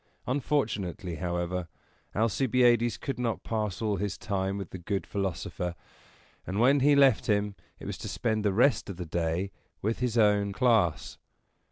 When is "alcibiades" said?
2.15-2.97